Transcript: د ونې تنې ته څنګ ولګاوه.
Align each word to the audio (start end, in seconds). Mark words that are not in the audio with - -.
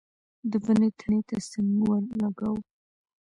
د 0.51 0.51
ونې 0.63 0.89
تنې 0.99 1.21
ته 1.27 1.37
څنګ 1.51 1.69
ولګاوه. 1.79 2.61